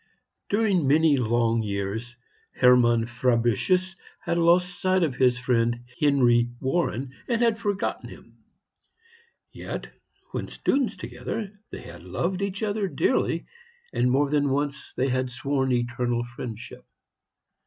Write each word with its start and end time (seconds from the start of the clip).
During 0.49 0.87
many 0.87 1.15
long 1.15 1.61
years 1.61 2.15
Hermann 2.55 3.05
Fabricius 3.05 3.95
had 4.21 4.39
lost 4.39 4.81
sight 4.81 5.03
of 5.03 5.13
his 5.15 5.37
friend 5.37 5.81
Henry 5.99 6.49
Warren, 6.59 7.13
and 7.27 7.39
had 7.39 7.59
forgotten 7.59 8.09
him. 8.09 8.39
Yet 9.51 9.93
when 10.31 10.47
students 10.47 10.95
together 10.95 11.53
they 11.69 11.81
had 11.83 12.01
loved 12.03 12.41
each 12.41 12.63
other 12.63 12.87
dearly, 12.87 13.45
and 13.93 14.09
more 14.09 14.31
than 14.31 14.49
once 14.49 14.91
they 14.97 15.09
had 15.09 15.29
sworn 15.29 15.71
eternal 15.71 16.23
friendship. 16.23 16.83